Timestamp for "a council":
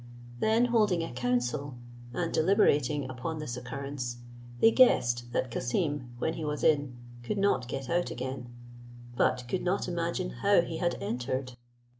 1.03-1.75